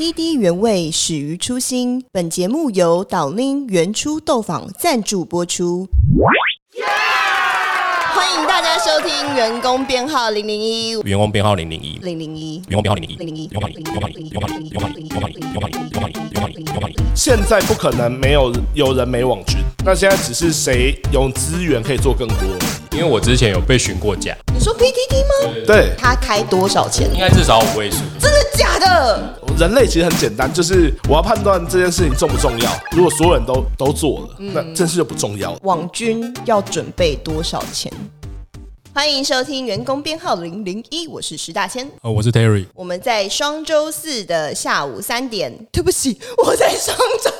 [0.00, 5.86] 滴滴原味始于初心，本节目由岛拎原初豆坊赞助播出。
[8.14, 10.98] 欢迎大家收听员工编号零零一。
[11.00, 11.98] 员工编号零零一。
[12.00, 12.62] 零零一。
[12.68, 13.16] 员工编号零零一。
[13.18, 13.48] 零零一。
[13.48, 13.84] 零零一。
[13.84, 14.30] 零零一。
[14.30, 14.70] 零零一。
[14.70, 14.70] 零零一。
[14.70, 15.10] 零零一。
[15.10, 16.70] 零零一。
[16.70, 16.96] 零零一。
[17.14, 22.38] 现在不可能没有有人没网军，那现在只是谁有资源可以做更多。
[22.92, 24.34] 因为我之前有被询过价。
[24.54, 25.54] 你说 PTT 吗？
[25.66, 25.92] 对。
[25.98, 27.12] 他开多少钱？
[27.12, 27.98] 应该至少五位数。
[28.18, 29.38] 真的假的？
[29.58, 32.70] 人类其实很简单，就是我要判断这件事情重不重要。
[32.92, 35.58] 如果所有人都都做了，那这事就不重要了。
[35.62, 37.92] 网军要准备多少钱？
[38.92, 41.86] 欢迎收听员工编号零零一，我是石大千。
[42.02, 47.30] 哦，我是 Terry，我们在双周四的下午三点，对不起，我在双周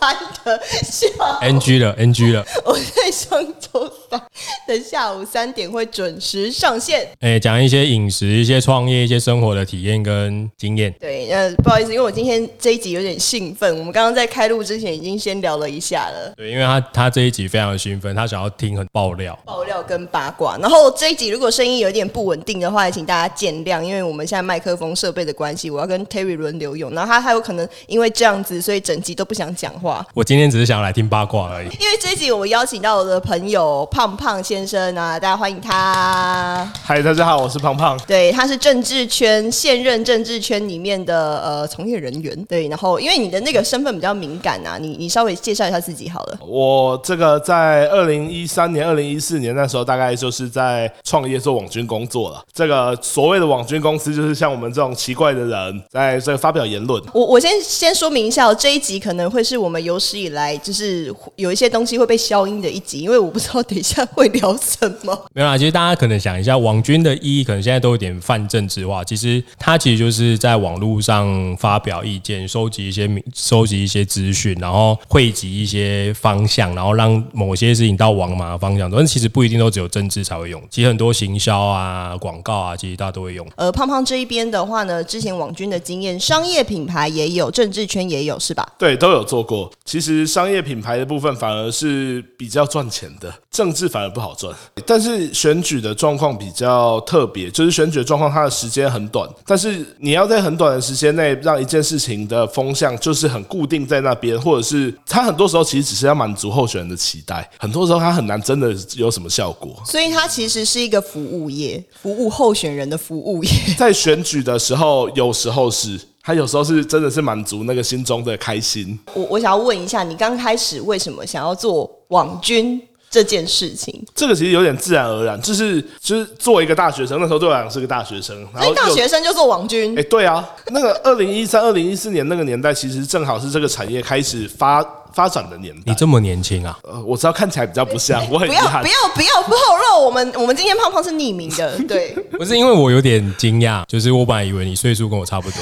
[0.00, 2.44] 三的下午 NG 了，NG 了。
[2.64, 4.20] 我在双周三
[4.66, 7.08] 的下午三点会准时上线。
[7.20, 10.94] 哎，讲一些饮食、一些创业、一些生活的体验跟经验。
[11.00, 16.32] 对，呃，不好意思，因为我今天这一集有点兴奋，我们刚刚在开录之前已经先聊了一下了。
[16.36, 19.38] 对，因为他他这一集非常的兴奋，他想要听很爆料。
[19.44, 30.04] 爆料跟八卦，然后这一集如果声音有点不稳定的话，也请大家见谅，因为我们现在麦克风设备的关系，我要跟 Terry 轮流用，然后他还有可能因为这样子，所以整集都不想讲话。
[30.14, 31.66] 我今天只是想来听八卦而已。
[31.66, 36.70] 因为这一集我们邀请到我的朋友胖胖胖先生啊，大家欢迎他。
[36.80, 37.98] 嗨，大家好，我是胖胖。
[38.06, 42.44] 对，他是政治圈现任政治圈里面的呃从业人员。
[42.44, 46.38] 对，然后因为你的那个身份比较敏感啊，你你稍微介绍一下自己好了。
[46.46, 52.40] 我这个在二零一三年、二零一四年那时候，大概就是在创业做网军工作了。
[52.52, 57.02] 这个所谓的网军公司，就是像我们这种奇怪的人，在这个发表言论。
[57.12, 65.26] 我我先先说明一下、哦，这一集可能会是我们有史以来就是有一些东西会被消音的一集，因为我不知道等一下会聊什么。
[65.32, 69.04] 没有啦，其实大家可能想一下，网军的意义可能现在都有点泛政治化。
[69.04, 78.96] 其实他其实就是在网络上发表意见，收集一些民收集一些资讯，然后汇集一些方向，然后让某些事情到网马的方向走。
[78.96, 83.46] 但其实不一定都只有政治才会用，其实很多行销啊、广告啊，其实大家都会用。
[83.56, 88.66] 呃，胖胖这一边的话呢，之前网军的经验，商业品牌也有，政治圈也有，是吧？
[88.78, 89.70] 对，都有做过。
[89.84, 94.50] 其实商业品牌的部分反而是比较赚钱的，政治反而不好赚。
[94.86, 109.76] 但是选举的状况比较特别，就是选举的状况它的时间很短，但是你要在很短的时间内让一件事情的风向就是很固定在那边，或者是它很多时候其实只是要满足候选人的期待，很多时候它很难真的有什么效果。
[109.84, 113.50] 所以它其实是一个服务业，服务候选人的服务业。
[113.76, 116.00] 在选举的时候，有时候是。
[116.26, 118.98] 他有时候是真的是满足那个心中的开心。
[119.14, 122.82] 我我想要问一下，你刚开始为什么想要做网军
[123.16, 124.04] 这件事情？
[124.14, 134.84] 这个其实有点自然而然，就是就是作为一个大学生，那时候对我来讲是个大学生，然所以大后有学生就做王军哎、，对啊，那个二零一三、二零一四年那个年代，其实正好是这个产业开始发
[135.14, 135.82] 发展的年代。
[135.86, 136.78] 你这么年轻啊？
[136.82, 139.22] 呃，我知道看起来比较不像，我很遗憾不要不。
[139.22, 145.58] 要不要透露，我们我们今天胖胖是匿名的，对，不是因为我有点惊讶，就是我本来以为你岁数跟我差不多。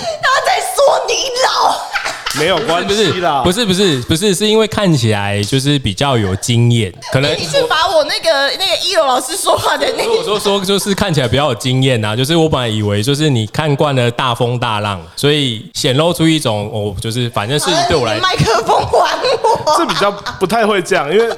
[2.38, 19.78] 没有关系啦，不是不是不是，是因为看起来就是比较有经验，可能你去把我那个那个一楼老师说话的那个我，说说就是看起来比较有经验呐、就是我本来以为就是你看惯了大风大浪，所以显露出一种哦，就是反正是对我来你麦克风还我。
[19.78, 21.28] 这比较不太会这样，因为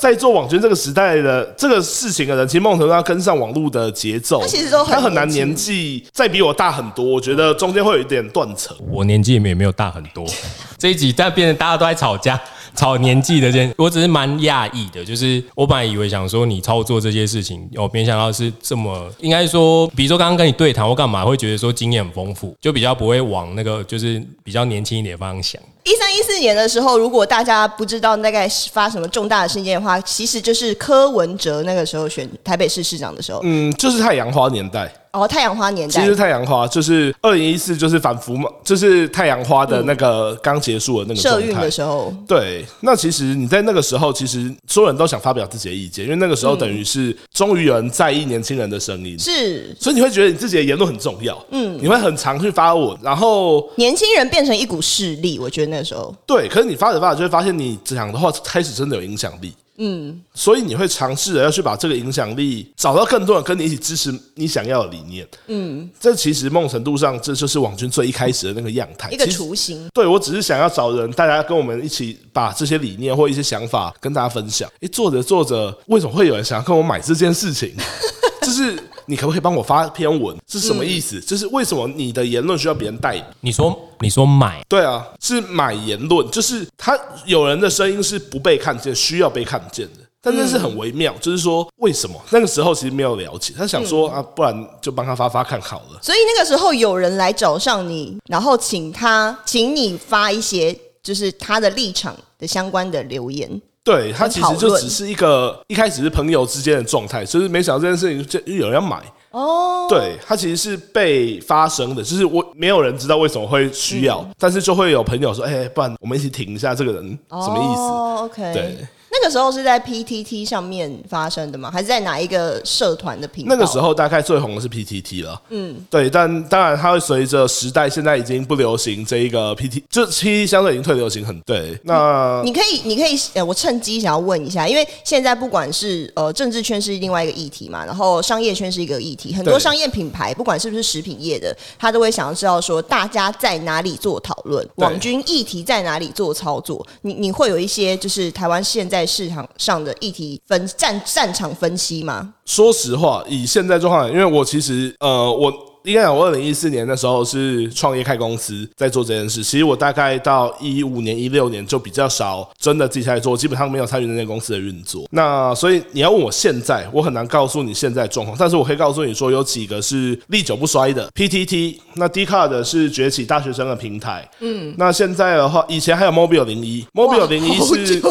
[0.00, 8.76] 在做网军这个时代的这个事情的人，其实梦程度要跟上网络的节奏，他其实都很他很难年纪再比我大很多，我觉得中间会有一点断层。
[8.90, 10.26] 我年纪也没有没有大很多。
[10.78, 12.40] 这一集但变成大家都在吵架。
[12.76, 25.60] 吵年纪的这件，我只是蛮讶异的，就是我本来以为想说你操作这些事情，我没想到是这么，应该说，比如说刚刚跟你对谈或干嘛，会觉得说经验很丰富，就比较不会往那个就是比较年轻一点的方向想。
[25.88, 34.92] 一三一四年的时候，如果大家不知道大概发什么重大的事件的话，其实就是柯文哲那个时候选台北市市长的时候，嗯，就是太阳花年代。
[35.12, 36.00] 哦，太阳花年代。
[36.00, 41.70] 其实，太阳花就是二零一四，就是反服嘛，就是太阳花的那个刚结束的那个社运的。
[41.70, 49.76] 时候，对，那其实你在那个时候，其实所有人都想发表自己的意见，因为那个时候等于是终于有人在意年轻人的声音，是。
[49.78, 56.14] 所以你会觉得你自己的言论很重要，嗯，你会很常去发文，然后年轻人变成一股势力，我觉得那时候。
[56.26, 59.52] 对，可是你发着发着就会发现，你讲的话开始真的有影响力。
[59.78, 65.26] 嗯，所以你会尝试着要去把这个影响力找到更多人跟你一起支持你想要的理念。
[65.46, 69.88] 嗯，这其实某种程度上，这就是网军最一开始的那个样态，一个雏形。
[69.94, 74.68] 对，我只是想要找人，大家跟我们一起把这些理念或一些想法跟大家分享。
[74.80, 77.74] 诶，做着做着，为什么会有人想要跟我买这件事情？
[78.48, 80.34] 这就是你可不可以帮我发篇文？
[80.46, 81.20] 是什么意思？
[81.20, 83.22] 就是为什么你的言论需要别人代理？
[83.40, 90.00] 你说你说买，对啊，是买言论，就是他有人的声音是不被看见，需要被看见的。
[90.20, 95.98] 但那是很微妙，就是说为什么那个时候其实没有了解，他想说啊，不然就帮他发发看好了。
[96.02, 103.60] 所以那个时候有人来找上你，然后请他，请你发一些就是他的立场的相关的留言。
[103.88, 109.86] 对他其实就只是一个一开始是朋友之间的状态，就是没想到这件事情就有人要买哦。
[109.88, 118.76] 对他其实是被发生的，就是我没有人知道为什么会需要，但是就会有朋友说，哎，不然我们一起停一下这个人什么意思？OK，对。
[119.10, 121.70] 那个时候是在 PTT 上面发生的吗？
[121.70, 123.54] 还是在哪一个社团的频道？
[123.54, 125.40] 那个时候大概最红的是 PTT 了。
[125.48, 131.38] 嗯，对，但当然它会随着时代，现在已经不流行这一个 PT，就 PTT 相对已经退流行很。
[131.40, 146.86] 对，那你可以，你可以，呃，我趁机想要问一下，因为现在不管是呃政治圈是另外一个议题嘛，然后商业圈是一个议题，很多商业品牌，不管是不是食品业的，他都会想要知道说大家在哪里做讨论，网军议题在哪里做操作。
[147.02, 149.78] 你你会有一些就是台湾现在市场上。
[149.78, 152.34] 的议题分战战场分析吗？
[152.44, 155.52] 说实话，以现在状况，因为我其实呃我。
[155.84, 159.42] 应该讲，我二零一四年的时候是创业开公司，在做这件事。
[159.42, 165.06] 其实我大概到一五年、一六年就比较少真的自己在做，基本上没有参与那间公司的运作。
[165.12, 171.08] 那所以你要问我现在，我很难告诉你现在状况，但是我可以告诉你说，有几个是历久不衰的。
[171.14, 174.28] PTT，那 d c a r d 是崛起大学生的平台。
[174.40, 178.02] 嗯，那现在的话，以前还有 Mobile 零一，Mobile 零一是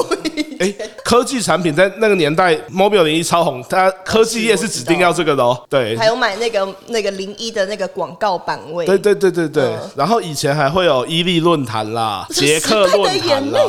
[0.60, 0.74] 哎
[1.04, 5.64] 科技产品，在那个年代，Mobile 零一超红，它科技业是指定要这个的哦。
[5.70, 7.68] 对，还有买那个那个零一的。
[7.68, 13.60] 那个广告版位，对对对对对，然后以前还会有伊利论坛啦、杰克论坛啦，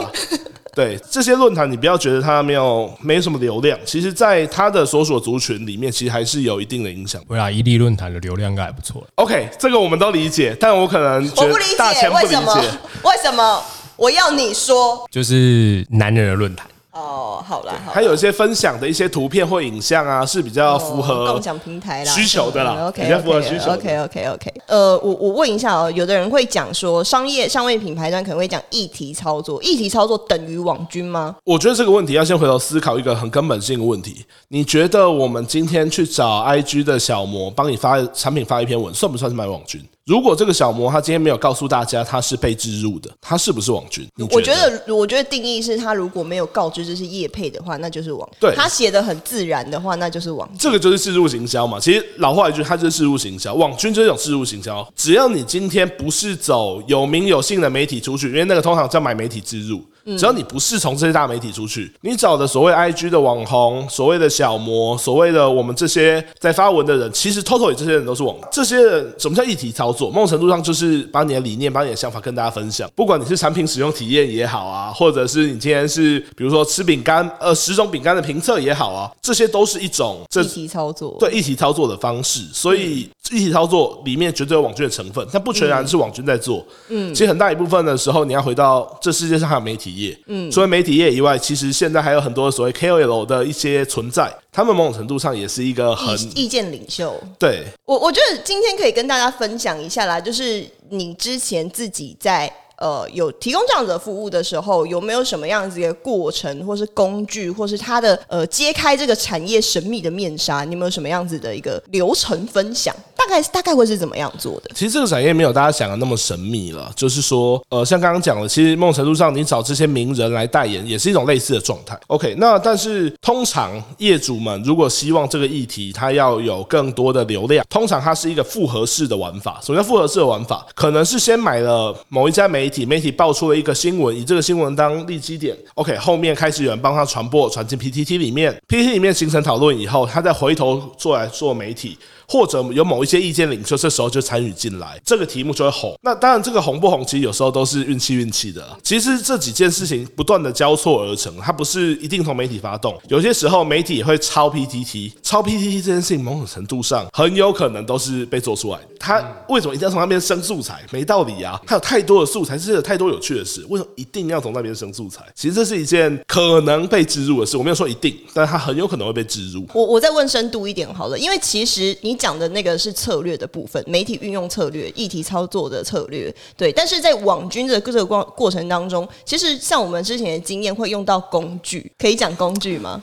[0.72, 7.20] 对这些论坛，你不要觉得它没有没什么流量，其实，在它的所属族群里面，其实还是有一定的影响。
[7.28, 9.04] 对啊，伊利论坛的流量应该还不错。
[9.16, 12.54] OK，这个我们都理解，但我可能我不理解为什么？
[13.02, 13.60] 为什么
[13.96, 15.04] 我要你说？
[15.10, 16.68] 就是男人的论坛。
[16.98, 23.70] 哦，好啦，还有一些分享的一些图片或影像啊，是比较符合共享平台啦需求的啦，OK，比较符合需求。
[23.72, 31.36] OK OK OK，呃，我我问一下哦，有的人会讲说，商业商业品牌端可能会讲议题操作，议题操作等于网军吗？
[31.44, 39.80] 我觉得这个问题要先回头思考一个很根本性的问题，你觉得我们今天去找 IG 的小模帮你发产品发一篇文，算不算是买网军？
[40.08, 44.08] 如果这个小魔他今天没有告诉大家他是被植入的，他是不是网军？
[44.30, 48.26] 我觉得，我觉得定义是他如果没有告知这是叶配的话，那就是网。
[48.40, 50.48] 对，他写的很自然的话，那就是网。
[50.58, 51.78] 这个就是自入行销嘛。
[51.78, 53.52] 其实老话一句，它就是自入行销。
[53.52, 54.86] 网军就是一种自入行销。
[54.96, 59.82] 只要你今天不是走有名有姓的媒体出去，因为那个通常叫买媒体植入。
[60.16, 68.34] 只要你不是从这些大媒体出去，你找的所谓 IG 的网红、所谓的小模、所谓的我们这些在发文的人，其实 total 这些人都是网。
[68.50, 70.08] 这些人什么叫一体操作？
[70.08, 72.88] 某种程度上就是把你的理念、把你的想法跟大家分享。
[72.94, 81.16] 不管你是产品使用体验也好啊，或者是你今天是比如说吃饼干，呃，十种饼干的评测也好啊，这些都是一种一体操作。
[81.18, 86.64] 对一体操作的方式，所以一体操作里面绝对有网军的成分，但不全然是网军在做。
[86.88, 89.97] 嗯，其实很大一部分的时候，你要回到这世界上还有媒体。
[90.00, 97.14] 业，嗯，除了媒体业以外，其实现在还有很多所谓 KOL 的一些存在，他们某种程度上也是一个很意见领袖。
[97.38, 102.52] 对我，我觉得今天可以跟大家分享一下啦，就是你之前自己在。
[102.80, 110.62] 呃，有提供这样子的服务的时候，有没有什么样子的过程，或是工具，或是它的呃揭开这个产业神秘的面纱？
[110.62, 112.94] 你有没有什么样子的一个流程分享？
[113.28, 114.70] 大概大概会是怎么样做的？
[114.74, 121.98] 其实这个产业没有大家想的那么神秘了，就是说，呃，像刚刚讲的，其实某种程度上，你找这些名人来代言，也是一种类似的状态。
[122.06, 129.60] OK，那但是通常业主们如果希望这个议题它要有更多的流量，通常它是一个复合式的玩法。
[129.62, 130.66] 什么叫复合式的玩法？
[130.74, 141.96] 可能是先买了某一家媒媒体媒体爆出了一个新闻，以这个新闻当立基点，OK，后面开始有人帮他传播，传进 PTT 里面，PTT 里面形成讨论以后，他再回头做来做媒体。
[142.28, 145.98] 或者有某一些意见领袖，这时候就参与进来，这个题目就会红。
[146.02, 148.62] 那当然，这个红不红，其实有时候都是运气运气的。
[148.82, 152.94] 其实这几件事情不断的交错而成，它不是一定从媒体发动。
[153.08, 158.78] 有些时候媒体也会抄 PTT，抄 PTT 这件事情，某种程度上很有可能都是被做出来。
[159.00, 160.84] 他为什么一定要从那边生素材？
[160.90, 161.58] 没道理啊！
[161.66, 165.22] 他有太多的素材，是有太多有趣的事，为什么一定要从那边生素材？
[165.34, 167.56] 其实这是一件可能被植入的事。
[167.56, 169.66] 我没有说一定，但它很有可能会被植入。
[169.72, 172.17] 我我再问深度一点好了，因为其实你。
[172.18, 176.72] 讲的那个是策略的部分，媒体运用策略、议题操作的策略，对。
[176.72, 183.00] 但是在网军的这个过过程当中，其实像我们之前的经验，会用到工具，可以讲工具吗？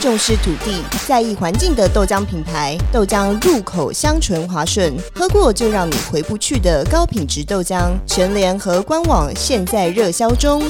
[0.00, 7.90] 重视土地、在意环境的豆浆品牌，豆浆入口香醇滑顺，喝过就让你回不去的高品质豆浆。
[8.06, 10.62] 全联和官网现在热销中。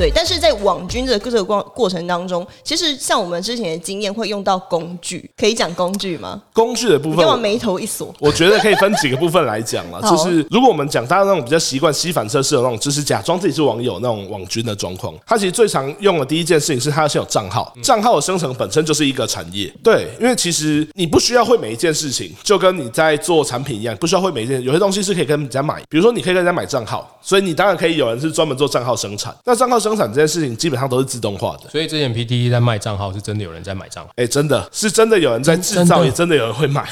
[0.00, 6.40] 对，但是在网军的这个过过程当中，其实像我们之前的经验会用到工具，可以讲工具吗？
[6.54, 8.14] 工具的部分，我眉头一锁。
[8.18, 19.70] 我觉得可以分几个部分来讲了， 就是如果我们讲大家那种比较习惯吸反射式的那种，就是假装自己是网友那种网军的状况，他其实最常用的第一件事情是他要先有账号，账号的生成本身就是一个产业。
[19.82, 36.86] 对，因为其实你不需要会每一件事情，就跟你在做产品一样，不需要会每一件，有些东西是可以跟人家买，比如说你可以跟人家买账号，所以你当然可以有人是专门做账号生产，那账号生产这件事情基本上都是自动化的，所以之前 PTT 在卖账号，是真的有人在买账号，哎，真的是真的有人在制造，也真的有人会买。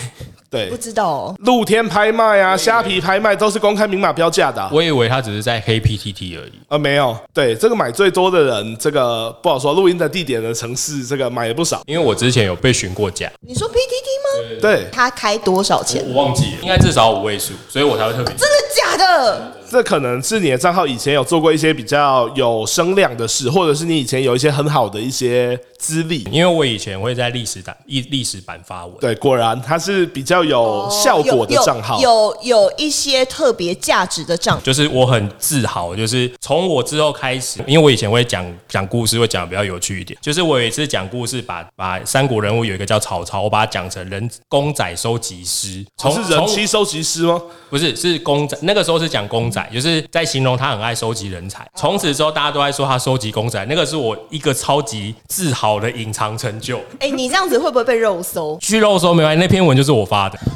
[0.51, 1.35] 对，不知道哦。
[1.41, 4.67] 露天拍卖啊，虾皮拍卖都是公开明码标价的。
[4.73, 6.53] 我以为他只是在黑 PTT 而已。
[6.69, 7.15] 呃，没有。
[7.35, 9.75] 对，这个买最多的人，这个不好说。
[9.75, 11.83] 录音的地点的城市，这个买了不少。
[11.85, 13.31] 因为我之前有被询过价。
[13.47, 14.59] 你说 PTT 吗？
[14.63, 14.87] 对。
[14.91, 16.03] 他开多少钱？
[16.09, 18.35] 我忘记了，应该至少五位数，所以我才会特别。
[18.35, 19.53] 真的假的？
[19.71, 26.27] 这可能是你的账号以前有做过一些比较有声量的事，或者是你以前有一些很好的一些资历。
[26.31, 28.95] 因为我以前会在历史版、历历史版发文。
[29.01, 34.61] 对，果然它是比较有效果的账号，有有一些特别价值的账。
[34.63, 40.19] 就是我很自豪，就是从我之后开始，因为我以前会讲讲故事，会讲的比较有趣一点。
[40.23, 47.41] 就是我有一次讲故事，把把三国人物有一个叫曹操，我把它讲成人公仔收集师，从是人妻收集师吗？
[47.69, 48.57] 不是，是公仔。
[48.63, 49.58] 那个时候是讲公仔。
[49.73, 56.81] 就是在形容他很爱收集人才，从此之后大家都在说他收集公仔，那个是我一个超级自豪的隐藏成就。
[57.01, 58.59] 哎，你这样子会不会被肉搜？
[58.63, 60.39] 去肉搜没关系，那篇文就是我发的。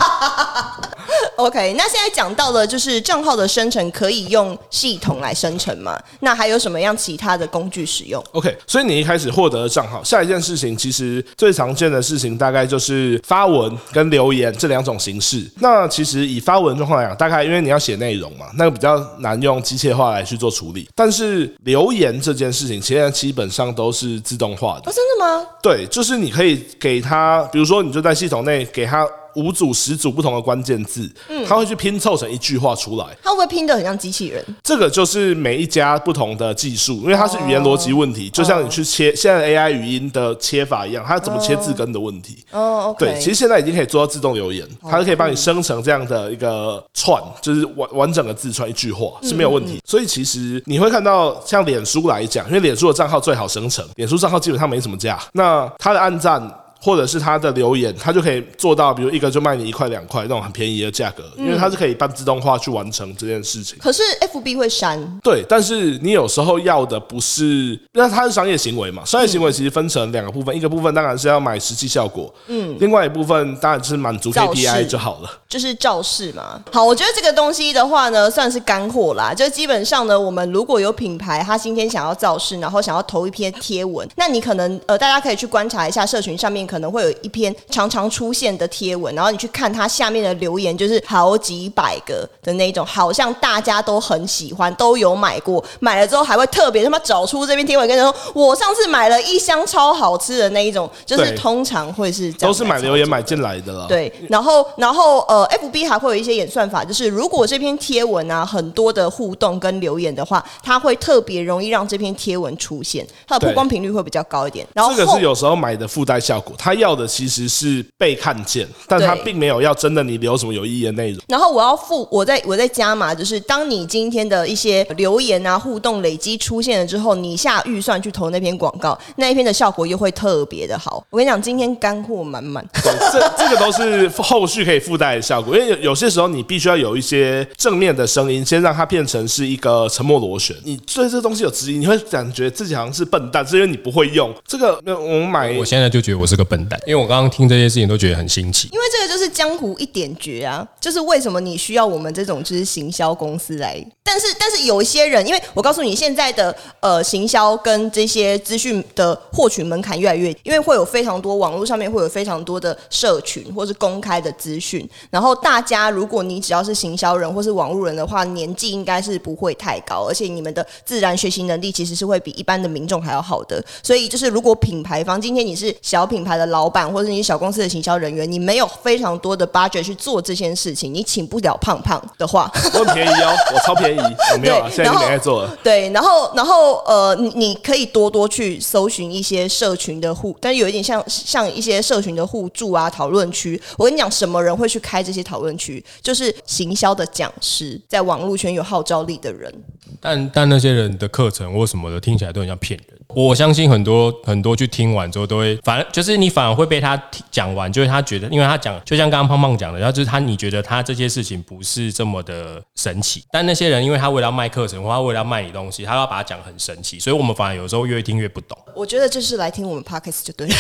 [1.37, 5.99] OK，那现在讲到了，就是账号的生成可以用系统来生成吗？
[6.21, 15.45] 那还有什么样其他的工具使用？OK，所以你一开始获得了账号，下一件事情其实最常见的事情大概就是发文跟留言这两种形式。
[15.57, 20.89] 那其实以发文状况来讲，大概因为你要写内容嘛，那个比较难用机械化来去做处理。
[20.95, 24.93] 但是留言这件事情，现在基本上都是自动化的。
[24.93, 25.47] 真的吗？
[25.63, 29.07] 对，就是你可以给他，比如说你就在系统内给他。
[29.35, 33.07] 五组、十组不同的关键字，嗯，他会去拼凑成一句话出来。
[33.23, 34.45] 他会不会拼的很像机器人？
[34.62, 42.45] 这个就是每一家不同的技术，因为它是语言逻辑问题，就像你去切现在 AI 语音的切法一样，它怎么切字根的问题。
[42.51, 49.81] 哦，对，其实现在已经可以做到自动留言，它是可以帮你生成这样的一个串，就是完完整的字串一句话是没有问题。
[49.85, 56.43] 所以其实你会看到，像脸书来讲，因为脸书的账号最好生成，脸书账号基本上没什么价，那它的暗赞。
[56.85, 63.79] 或者是他的留言，他就可以做到，比如一个就卖你一块两块那种很便宜的价格，因为它是可以半自动化去完成这件事情。
[63.79, 69.05] 可是 FB 会删，对，但是你有时候要的不是，那它是商业行为嘛？
[69.05, 76.61] 商业行为其实分成两个部分，一个部分当然是要买实际效果，嗯，另外一部分当然是满足 KPI 就好了，就是造势嘛。
[76.73, 79.33] 好，我觉得这个东西的话呢，算是干货啦。
[79.33, 86.67] 就基本上呢，我们如果有品牌，他今天想要造势，然后想要投一篇贴文，那你可能呃，大家可以去观察一下社群上面。
[86.73, 103.87] 可能会有一篇常常出现的贴文，然后你去看它下面的留言，就是好几百个的那种，好像大家都很喜欢，都有买过，买了之后还会特别他妈找出这篇贴文，跟人说我上次买了一箱超好吃的那一种，就是通常会是都是买留言买进来的了。
[103.87, 114.67] 对，然后然后呃，FB 还会有一些演算法，就是如果这篇贴文啊很多的互动跟留言的话，它会特别容易让这篇贴文出现，它的曝光频率会比较高一点。
[114.73, 116.57] 然后这个是有时候买的附带效果。
[116.62, 121.21] 他要的其实是被看见，但他并没有要真的你留什么有意义的内容。
[121.26, 131.04] 然后我要付，我在我在加码，就是当你今天的一些留言啊、互动累积出现了之后，你下预算去投那篇广告，那一篇的效果又会特别的好。
[131.11, 132.64] 我跟你讲，今天干货满满。
[133.12, 140.54] 这这个都是后续可以附带的效果，因为有有些时候你必须要有一些正面的声音，先让它变成是一个沉默螺旋。
[140.62, 144.78] 你对这东西有质疑，你会感觉自己好像是笨蛋，是因为你不会用这个。
[144.85, 146.47] 那我们买，我现在就觉得我是个。
[146.53, 148.69] 笨蛋，因为我刚刚听这些事情都觉得很新奇。
[148.73, 153.83] 因为这个就是江湖一点绝啊，就是为什么你需要我们这种就是行销公司来？
[154.03, 173.65] 但是但是有一些人，因为我告诉你，现在的呃行销跟这些资讯的获取门槛越来越，因为会有非常多网络上面会有非常多的社群或是公开的资讯，然后大家如果你只要是行销人或是网络人的话，年纪应该是不会太高，而且你们的自然学习能力其实是会比一般的民众还要好的。
[173.83, 176.42] 所以就是如果品牌方今天你是小品牌的。
[176.47, 184.01] 老板或者你小公司的行销人员，你没有非常多的 budget 去做这件事情，你请不了胖胖的话，我很便宜哦，我超便宜，
[184.33, 185.57] 我没有啊，现在已经没在做了。
[185.63, 193.61] 对，然后然后呃，你你可以多多去搜寻一些社群的互，但有一点像像一些社群的互助啊、讨论区。
[193.77, 195.85] 我跟你讲，什么人会去开这些讨论区？
[196.03, 199.53] 就是行销的讲师，在网络圈有号召力的人。
[200.01, 202.92] 但但那些人的课程或什么的，听起来都很像骗人。
[203.14, 207.00] 我相信很多很多去听完之后，都会反而就是你反而会被他
[207.31, 218.57] 讲完，就是他觉得，因为他讲就像刚刚胖胖讲的，然后就是他你觉得他这些事情不是这么的神奇，但那些人因为他为了要卖课程，或他为了要卖你东西，他要把它讲很神奇，所以我们反而有时候越听越不懂。
[218.75, 220.54] 我觉得就是来听我们 podcast 就对了。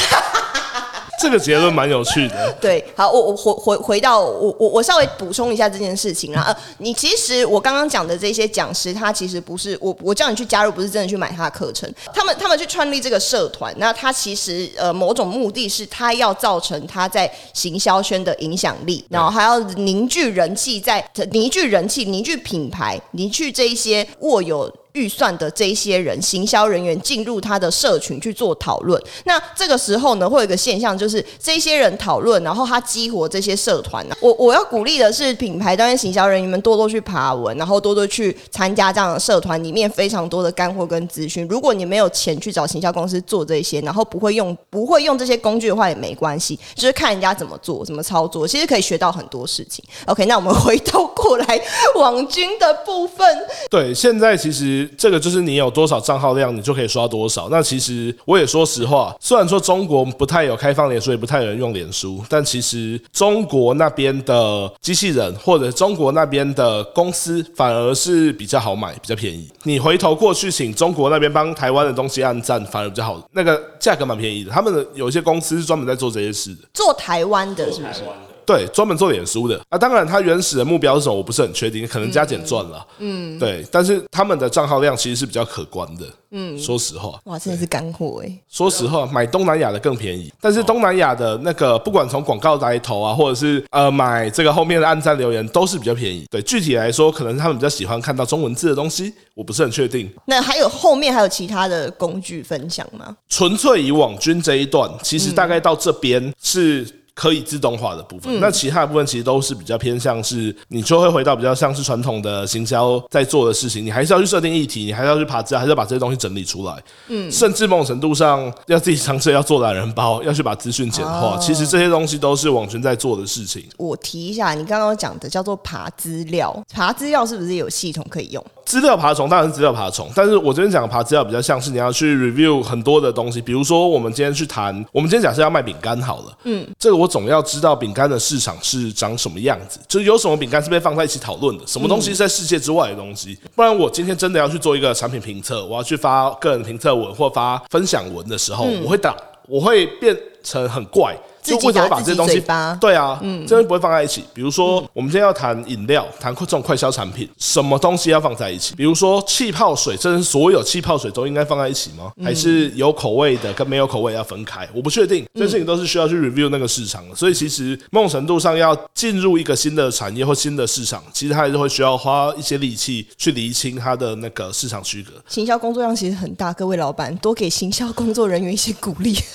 [1.22, 2.52] 这个结论蛮有趣的。
[2.60, 6.42] 对，好，我我回回回到我我我稍微补充一下这件事情啊。
[6.48, 11.88] 呃，你其实我刚刚讲的这些讲师，他其实不是我我叫你去加入，不是真的去买他的课程。
[12.12, 24.68] 他们他们去创立这个社团，那他其实呃某种目的是他要造成他在行销圈的影响力，然后还要凝聚人气，在凝聚人气、凝聚品牌、凝聚这一些握有。
[24.92, 29.02] 预算的这一些人，行销人员进入他的社群去做讨论。
[29.24, 34.16] 那这个时候呢，会有一个现象，就是这些人讨论，然后他激活这些社团呢。
[34.20, 41.46] 我我要鼓励的是，品牌端行销人员们多多去爬文，然后多多去参加这样的社团，里面非常多的干货跟资讯。
[41.48, 49.82] 如果你没有钱去找行销公司做这些，然后不会用不会用这些工具的话，也没关系，就是看人家怎么做，怎么操作，其实可以学到很多事情。
[50.06, 51.60] OK，那我们回头过来
[51.96, 53.26] 网军的部分。
[53.70, 54.81] 对，现在其实。
[54.96, 57.48] 这个就是你有多少账号量，你就可以刷多少。
[57.50, 69.48] 那其实我也说实话，虽然说中国不太有开放脸书，也不太有人用脸书，但其实中国那边的机器人或者中国那边的公司反而是比较好买，比较便宜。
[69.64, 74.50] 你回头过去请中国那边帮台湾的东西按赞，反而比较好，那个价格蛮便宜的。
[74.50, 78.02] 他们的有一些公司是专门在做这些事的，做台湾的是不是？
[78.44, 82.86] 对，专门做脸书的啊，当然他原始的目标是什么，我不是很确定，可能加减赚了。
[82.98, 86.06] 嗯，对，但是他们的账号量其实是比较可观的。
[86.34, 88.38] 嗯，说实话，哇，真的是干货哎。
[88.48, 96.24] 说实话，买东南亚的更便宜，但是东南亚的那个不管从广告来投啊，或者是呃买这个后面的按赞留言都是比较便宜。
[96.30, 100.10] 对，具体来说，可能他们比较喜欢看到中文字的东西，我不是很确定。
[100.24, 103.14] 那还有后面还有其他的工具分享吗？
[103.28, 107.01] 纯粹以网军这一段，其实大概到这边是。
[107.14, 123.64] 可以自动化的部分，那其他的部分其实都是比较偏向是，你就会回到比较像是传统的行销在做的事情，你还是要去设定议题，你还是要去爬资料，还是要把这些东西整理出来，嗯，甚至某种程度上要自己尝试要做懒人包，要去把资讯简化，其实这些东西都是网群在做的事情。
[123.76, 128.44] 我提一下，你刚刚讲的叫做爬资料，爬资料是不是有系统可以用？
[128.72, 149.14] 资料爬虫当然是资料爬虫，但是我这边讲的爬资料比较像是你要去 review 很多的东西，比如说我们今天去谈，我们今天假设要卖饼干好了，嗯，这个我总要知道饼干的市场是长什么样子，就是有什么饼干是被放在一起讨论的，什么东西是在世界之外的东西，不然我今天真的要去做一个产品评测，我要去发个人评测文或发分享文的时候，我会打，
[149.46, 151.14] 我会变成很怪。
[151.42, 152.42] 就为什么把这些东西？
[152.80, 154.24] 对啊，嗯，这些不会放在一起。
[154.32, 158.74] 比如说，我们今天要谈饮料，谈这种快消产品，什么东西要放在一起？
[158.76, 162.12] 比如说气泡水，这是所有气泡水都应该放在一起吗？
[162.22, 164.68] 还是有口味的跟没有口味要分开？
[164.74, 167.14] 我不确定，这些事情都是需要去 review 那个市场的。
[167.14, 175.12] 所以其实某种程度上要进入一个新的产业或新的市场，其实还是会需要花一些力气去厘清它的那个市场区隔。
[175.28, 179.16] 行销工作量其实很大，各位老板多给行销工作人员一些鼓励。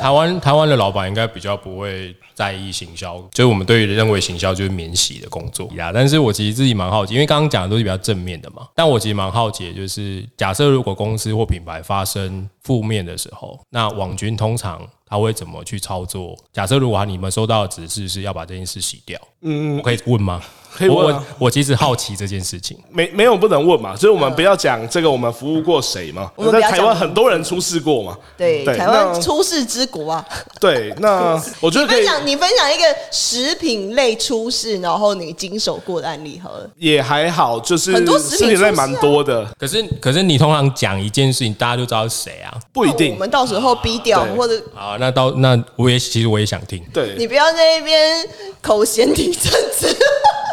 [0.00, 5.92] 台湾台湾的老板应该比较不会在意行销，就是我们对于认为行销就是免洗的工作呀。
[5.94, 8.66] 但是我其实自己蛮好奇，因为刚刚讲的都是比较正面的嘛。
[8.74, 16.36] 但我其实蛮好奇，就是假设如果公司或品牌发生负面的时候，那网军通常他会怎么去操作？
[16.52, 20.42] 假设如果你们收到的指示是要把这件事洗掉，嗯，我可以问吗？
[20.74, 26.32] 可以问，我其实好奇这件事情，没没有不能问嘛，所以我们不要讲这个，我们服务过谁嘛？
[26.34, 28.16] 我们在台湾很多人出事过嘛？
[28.38, 30.26] 对，台湾出事之国啊。
[30.58, 36.66] 对，那我觉得可以你分享一个食品类出事，然后你经手过的案例好了。
[36.78, 39.46] 也还好，就是很多食品类蛮多的。
[39.58, 42.56] 可是可是你通常讲一件事情，大家就知道是谁啊？
[42.72, 43.12] 不一定。
[43.12, 46.82] 我们到时候逼掉或者好，那到那我也其实我也想听。
[46.90, 48.26] 对，你不要在那边
[48.62, 49.94] 口嫌体正直。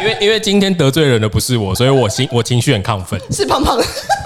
[0.01, 3.17] 因为因为今天得罪人的不是我，所以我心 我情绪很亢奋。
[3.31, 3.77] 是胖胖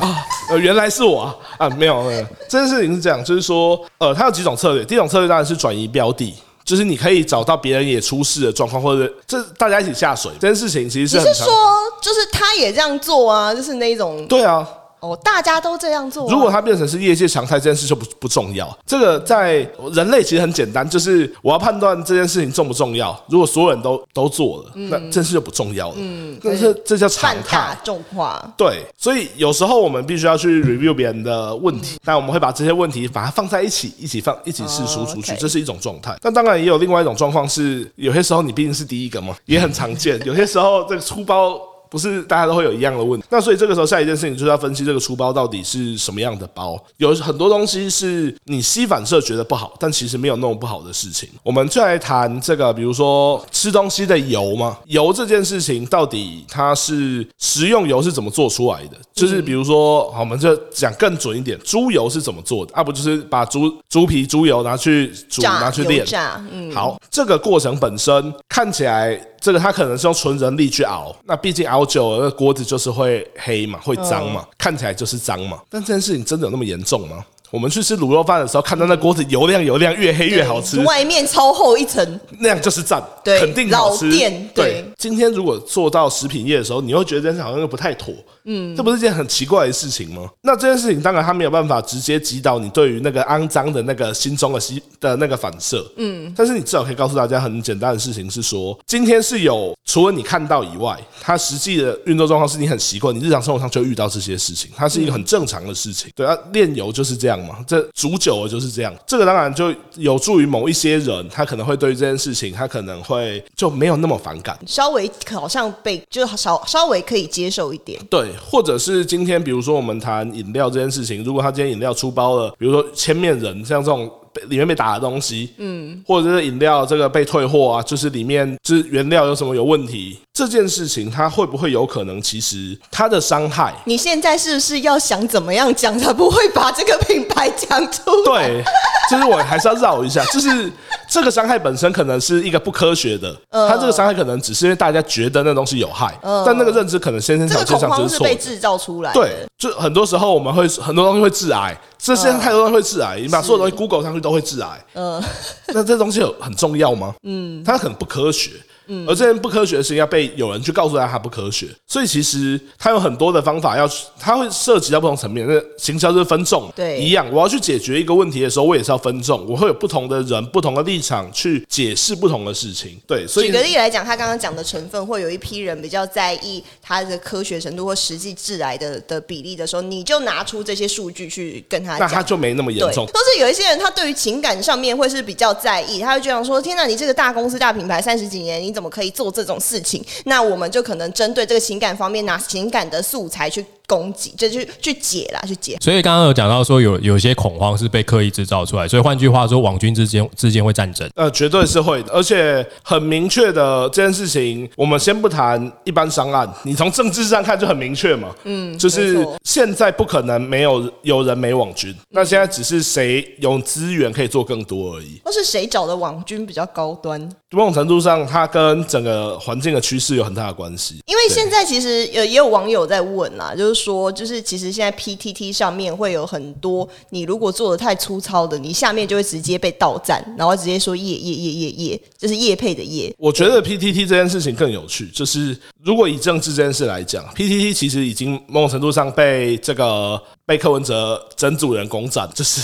[0.01, 4.83] 啊，呃，原来是我啊，啊，没有，没有，这件事情是这样，就是说，呃，它有几种策略。
[4.83, 10.31] 第一种策略当然是转移标的，就是你可以找到别人也出事的状况，或者这大家一起下水。
[10.39, 11.53] 这件事情其实是你是说，
[12.01, 14.67] 就是他也这样做啊，就是那种对啊。
[15.03, 18.65] 哦，大家都这样做啊、如果它变成是业界常态，这件事就不不重要。
[18.85, 19.55] 这个在
[19.91, 23.13] 人类其实很简单，就是我要判断这件事情重不重要。
[23.27, 25.95] 如果所有人都都做了，那这件事就不重要了。
[25.97, 27.77] 嗯，但是这叫常态。
[27.83, 36.15] 重化，对，所以有时候我们必须要去 review 别人的问题，但我们会把这些问题把它放在一起，一起放，一起试出出去，这是一种状态。
[36.21, 40.17] 但当然也有另外一种状况是，有些时候你毕竟是第一个嘛，也很常见。
[40.25, 41.59] 有些时候这个出包。
[41.93, 46.75] 不是大家都会有一样的问题，那所以这个时候下一件事情就是要分析这个出包到底是什么样的包。
[46.97, 51.29] 有很多东西是你吸反射觉得不好，但其实没有那么不好的事情。
[51.43, 58.97] 我们就来谈这个，比如说吃东西的油嘛，油这件事情到底它是食用油是怎么做出来的？
[59.13, 62.73] 就是比如说，好，我们就讲更准一点，猪油是怎么做的？
[62.73, 66.03] 啊，不就是把猪猪皮、猪油拿去煮、拿去炼
[66.51, 75.59] 嗯，好，这个过程本身看起来，这个它可能是用纯人力去熬，那毕竟熬久了，那锅子就是会黑嘛，会脏嘛，看起来就是脏嘛。
[75.69, 77.25] 但这件事情真的有那么严重吗？
[77.51, 84.05] 我们去吃卤肉饭的时候，看到那锅子油亮油亮，越黑越好吃，外面超厚一层，那样就是赞，对肯定好吃。
[84.05, 88.11] 老店对今天如果做到食品业的时候，你会觉得这件事好像又不太妥，
[88.45, 90.29] 嗯，这不是件很奇怪的事情吗？
[90.41, 106.11] 那这件事情当然他没有办法直接击倒你对于那个肮脏的那个心中的心的那个反射，嗯，但是你至少可以告诉大家很简单的事情是说，今天是有除了你看到以外，它实际的运作状况是你很习惯，你日常生活上就会遇到这些事情，它是一个很正常的事情。
[106.15, 108.93] 对啊，炼油就是这样嘛，这煮久了就是这样。
[109.07, 114.57] 这个当然就有助于某一些人，他可能会对于这件事情，他可能会就没有那么反感。
[114.65, 133.73] 稍微好像被就稍稍微可以接受一点，对，或者是今天，比如说我们谈饮料这件事情，如果他今天饮料出包了，比如说千面人像这种被里面被打的东西，嗯，或者是饮料这个被退货啊，就是里面就是原料有什么有问题，这件事情它会不会有可能其实它的伤害？
[133.85, 138.47] 你现在是不是要想怎么样讲才不会把这个品牌讲出来？
[138.47, 138.63] 对，
[139.11, 140.71] 就是我还是要绕一下，就是
[141.07, 148.23] 这个伤害本身可能是一个不科学的，嗯它这个伤害可能只是因为大家觉得那东西有害，但那个认知可能先天条件上就是。
[148.23, 149.19] 被制造出来的。
[149.19, 154.85] 对，就很多时候我们会很多东西会致癌，这现在太多东西会致癌，你把所有东西 Google 上去都会致癌。
[154.93, 155.23] 嗯，
[155.67, 157.15] 那这东西有很重要吗？
[157.23, 158.51] 嗯，它很不科学。
[158.87, 165.47] 嗯，而这件不科学的事情要被有人去告诉大家它不科学，所以其实他有很多的方法要，他会涉及到不同层面。
[165.47, 167.27] 那行销就是分众，对一样。
[167.31, 172.99] 我要去解决一个问题的时候，我也是要分众，我会有不同的人、不同的立场去解释不同的事情。
[173.07, 181.99] 对，所以举个例来讲，他刚刚讲的成分，会有一批人比较在意他的科学程度或实际致癌的的比例的时候，你就拿出这些数据去跟他讲。
[181.99, 183.05] 那他就没那么严，重。
[183.07, 195.77] 都是有一些人，他对于情感上面会是比较在意，他会觉得说：“天哪，你这个大公司、大品牌三十几年，你怎么我们可以做这种事情？”那我们就可能针对这个情感方面，拿情感的素材去攻击，就去去解啦，去解。
[195.79, 201.07] 所以刚刚有讲到说有有些恐慌是被刻意制造出来，所以换句话说，网军之间之间会战争。
[201.15, 215.21] 呃，绝对是会的，而且很明确的这件事情，我们先不谈一般商案，你从政治上看就很明确嘛，嗯，就是现在不可能没有有人没网军，那现在只是谁有资源可以做更多而已。
[215.23, 217.21] 或是谁找的网军比较高端？
[217.51, 220.99] 某种程度上，它跟整个环境的趋势有很大的关系。
[221.05, 233.13] 因为现在其实有也有网友在问啦，就是说，就是其实现在 PTT 上面会有很多，你如果做的太粗糙的，你下面就会直接被倒赞，然后直接说叶叶叶叶叶，就是叶配的叶。
[233.17, 242.61] 我觉得 PTT 这件事情更有趣，就是如果以政治这件事来讲，PTT 其实已经某种程度上被这个被柯文哲整组人攻占，就是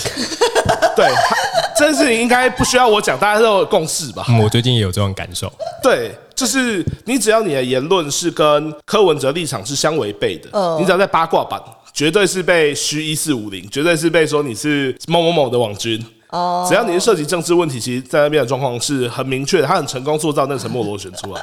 [0.96, 1.36] 对他
[1.78, 4.26] 这件事情应该不需要我讲，大家都有共识吧？
[4.30, 5.52] 嗯，我最近也有这种感受。
[5.82, 11.62] 对，就是你只要你的言论是跟柯文哲立场是相违背的，嗯你只要在八卦版，
[11.94, 16.02] 绝对是被虚一四五零，绝对是被说你是某某某的网军。
[16.30, 21.42] 哦只要你是涉及政治问题，其实在那边的状况是很明确的，他很成功塑造那个沉默螺旋出来。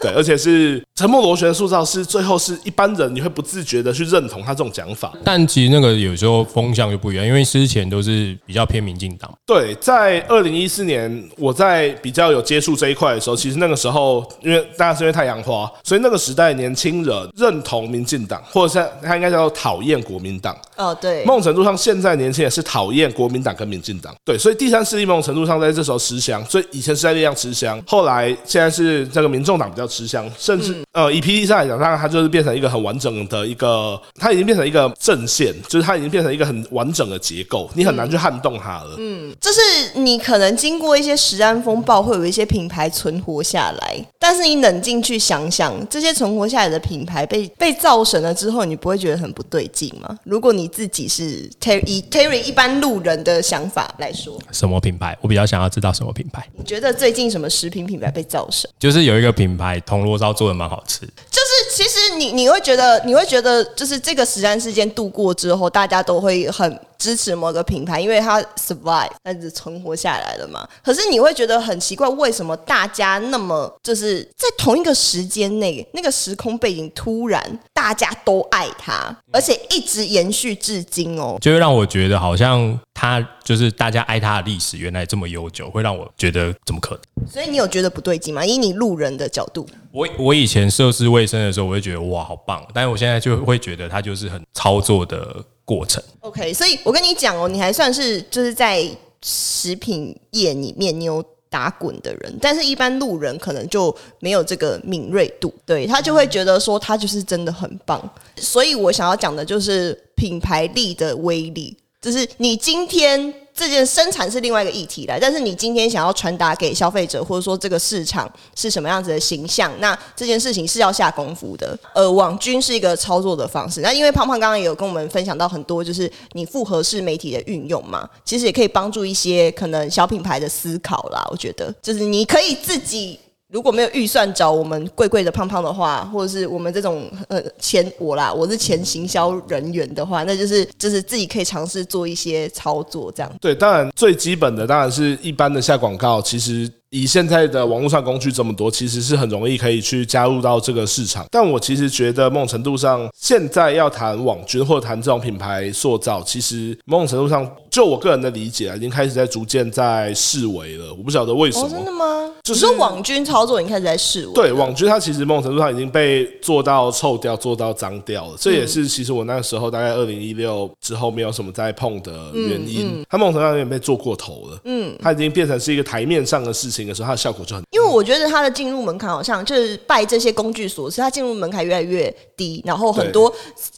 [0.00, 5.12] 对，而且是沉默螺旋塑造是最后是一般人你会不自觉的去认同他这种讲法。
[5.24, 20.56] 但其实那个有时候风向又不一样，因为之前都是比较偏民进党，对，在二零一四年，我在比较有接触这一块的时候，其实那个时候，因为大家是因为太阳花，所以那个时代年轻人认同民进党，或者是他应该叫做讨厌国民党。
[20.76, 24.14] 哦，对，某种程度上，现在年轻人是讨厌国民党跟民进党。
[24.24, 38.96] 对，所以第三势力某种程度上在这时候吃香，所以以前是在力量吃香，后来现在是这个民众党比较较吃香，甚至呃，以 P D 上来讲，它它就是变成一个很完整的一个，它已经变成一个阵线，就是它已经变成一个很完整的结构，你很难去撼动它了。
[38.98, 39.60] 嗯，就是
[40.00, 50.18] 你可能经过一些食安风暴，会有一些品牌存活下来，但是你冷静去想想，这些存活下来的品牌被被造神了之后，你不会觉得很不对劲吗？
[50.24, 55.16] 如果你自己是 Terry 以 Terry 一般路人的想法来说，什么品牌？
[55.20, 56.46] 我比较想要知道什么品牌。
[56.56, 58.68] 你觉得最近什么食品品牌被造神？
[58.78, 70.66] 就是有一个品牌铜锣烧做的蛮好吃，就是其实你你会觉得你会觉得，就是这个食安事件度过之后，大家都会很支持某个品牌，因为它 survive，但是存活下来了嘛。
[70.82, 81.36] 可是你会觉得很奇怪，为什么大家那么就是在同一个时间内，那个时空背景突然大家都爱它，而且一直延续至今哦。
[81.42, 87.28] 就会让我觉得好像它就是大家爱它的历史原来这么悠久，会让我觉得怎么可能？
[87.30, 88.42] 所以你有觉得不对劲吗？
[88.42, 96.02] 以你路人的角度，我我以前涉世未深的时候，我会觉得哇好棒，但是我现在就会觉得它就是很操作的过程。
[96.20, 98.86] OK，所以我跟你讲哦，你还算是就是在
[99.22, 107.98] 食品业里面你有打滚的人，但是一般路人可能就没有这个敏锐度，对他就会觉得说他就是真的很棒。
[108.36, 111.74] 所以我想要讲的就是品牌力的威力，
[112.06, 113.34] 就是你今天。
[113.58, 121.74] 这件生产是另外一个议题来，但是你今天想要传达给消费者，或者说这个市场是什么样子的形象，那这件事情是要下功夫的。
[121.94, 131.26] 呃，网军是一个操作的方式，那因为胖胖刚刚也有跟我们分享到很多，就是你复合式媒体的运用嘛，其实也可以帮助一些可能小品牌的思考啦。
[131.30, 133.18] 我觉得，就是你可以自己。
[133.52, 143.32] 如果没有预算找我们贵贵的胖胖的话，或者是我们这种呃前我啦，我是前行销人员的话，那就是就是自己可以尝试做一些操作，这样。
[143.40, 146.70] 对，当然最基本的当然是一般的下广告，其实。
[146.90, 151.26] 以现在的网络上工具这么多，其实是很容易可以去加入到这个市场。
[151.30, 157.44] 但我其实觉得某种程度上，现在要谈网军或者谈这种品牌塑造，其实某种程度上，
[157.76, 160.94] 就我个人的理解啊，已经开始在逐渐在示威了。
[160.94, 162.32] 我不晓得为什么，哦，真的吗？
[162.42, 164.32] 就是网军操作，已经开始在示威？
[164.32, 168.34] 对，网军他其实某种程度上已经被做到臭掉、做到脏掉了。
[168.40, 173.04] 这也是其实我那时候大概二零一六之后没有什么再碰的原因。
[173.10, 174.58] 他某种程度上有点被做过头了。
[174.64, 177.62] 嗯，他已经变成是一个台面上的事情的时候，它的效果就很。
[177.72, 183.30] 因为我觉得它的进入门槛好像就是拜这些工具所赐，它进入门槛越来越低，然后很多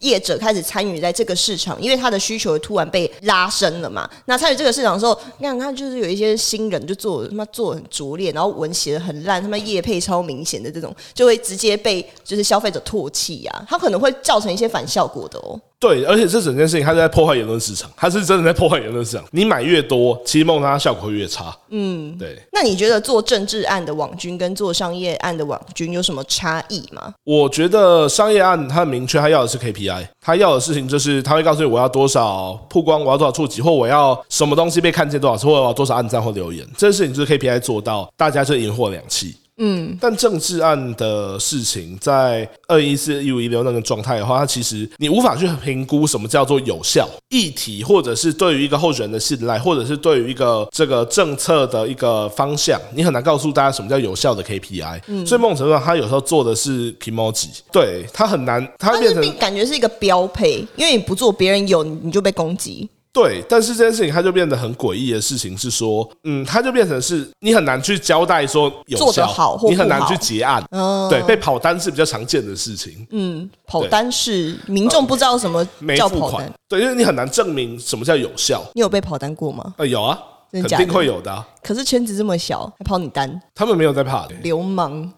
[0.02, 4.08] 业者开始参与在这个市场，因为它的需求突然被拉升了嘛。
[4.26, 15.60] 那参与这个市场的时候，你看他就是有一些新人就做他妈做的很拙劣，然后文写的很烂，他妈业配超明显的这种，就会直接被就是消费者唾弃啊，他可能会造成一些反效果的哦。
[15.80, 19.24] 对，而且这整件事情它是在破坏言论市场，它是真的在破坏言论市场。
[19.30, 21.56] 你买越多，其实梦它效果会越差。
[21.70, 22.36] 嗯，对。
[22.52, 27.14] 那你觉得做政治案的网军跟做商业案的网军有什么差异吗？
[27.22, 39.36] 我觉得商业案它很明确，它要的是 KPI，它要的事情就是它会告诉你我要多少曝光，我要多少触及，或我要什么东西被看见多少次，或我要多少按赞或留言，这件事情就是 KPI 做到，大家就赢货两气。
[39.58, 55.00] 嗯，但政治案的事情，在二一四一五一六那个状态的话，它其实你无法去评估什么叫做有效议题，或者是对于一个候选人的信赖，或者是对于一个这个政策的一个方向，你很难告诉大家什么叫有效的 KPI。
[55.08, 62.88] 嗯，所以梦程度上，他有时候做的是 emoji，对他很难，他变成感觉是一个标配，因为你不做，别人有你就被攻击。
[63.20, 70.62] 对，但是这件事情它就变得很诡异的事情是说，嗯，它就变成是你很难去交代说有做得效，好或不你很难去结案。
[70.70, 78.62] 嗯对，被跑单是比较常见的事情，嗯，跑单是民众不知道什么没叫跑单对，因为你很难证明什么叫有效。
[78.74, 79.74] 你有被跑单过吗？
[79.78, 80.16] 呃，有啊，
[80.52, 84.34] 肯的假的定会有的啊、可是圈子这么小，还跑你单，他们没有在怕的。
[84.42, 85.12] 流氓！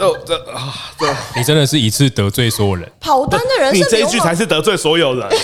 [0.00, 2.90] 哦，这啊，这你真的是一次得罪所有人。
[3.00, 5.28] 跑单的人你这一流，句才是得罪所有人。